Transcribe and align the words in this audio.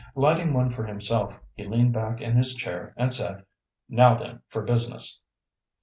Lighting 0.15 0.51
one 0.55 0.67
for 0.69 0.83
himself, 0.83 1.39
he 1.53 1.63
leaned 1.67 1.93
back 1.93 2.21
in 2.21 2.35
his 2.35 2.55
chair 2.55 2.91
and 2.97 3.13
said 3.13 3.45
"Now 3.87 4.15
then 4.15 4.41
for 4.49 4.63
business!" 4.63 5.21